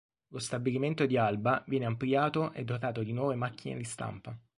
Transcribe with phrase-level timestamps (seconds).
[0.29, 4.35] Lo stabilimento di Alba viene ampliato e dotato di nuove macchine di stampa.